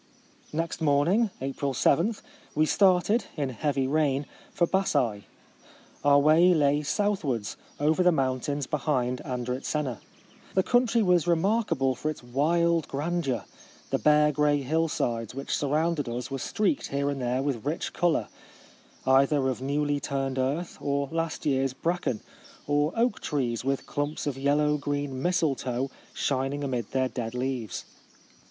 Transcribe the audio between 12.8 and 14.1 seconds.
grand eur. The